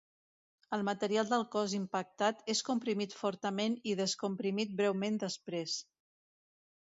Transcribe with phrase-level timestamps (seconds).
[0.77, 5.77] El material del cos impactat és comprimit fortament i descomprimit breument després.